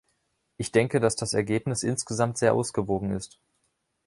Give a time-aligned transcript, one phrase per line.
[0.57, 3.39] Ich denke, dass das Ergebnis insgesamt sehr ausgewogen ist.